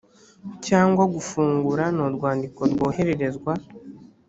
cyangwa 0.67 1.03
gufunga 1.13 1.83
ni 1.95 2.01
urwandiko 2.07 2.61
rwohererezwa 2.71 3.51